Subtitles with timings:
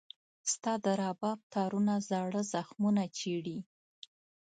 [0.51, 3.59] ستا د رباب تارونه زاړه زخمونه چېړي.